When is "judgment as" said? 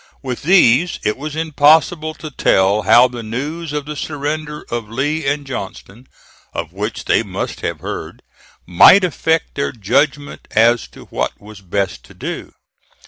9.71-10.87